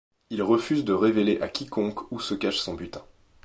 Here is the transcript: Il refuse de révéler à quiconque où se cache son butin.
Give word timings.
Il 0.31 0.41
refuse 0.41 0.83
de 0.83 0.93
révéler 0.93 1.39
à 1.41 1.47
quiconque 1.47 2.11
où 2.11 2.19
se 2.19 2.33
cache 2.33 2.57
son 2.57 2.73
butin. 2.73 3.03